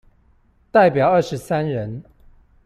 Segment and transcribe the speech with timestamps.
[0.71, 2.03] 代表二十三人